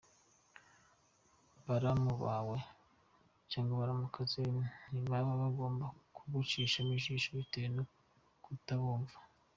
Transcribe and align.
Baramu 1.65 2.11
bawe 2.23 2.57
cyangwa 3.51 3.79
baramukazi 3.81 4.41
ntibaba 4.89 5.31
bagomba 5.41 5.85
kugucishamo 6.15 6.91
ijisho 6.97 7.29
bitewe 7.37 7.67
no 7.75 7.83
kutabumva. 8.43 9.15